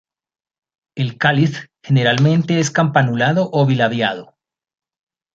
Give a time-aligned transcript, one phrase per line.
[0.95, 4.35] El cáliz generalmente es campanulado o bilabiado.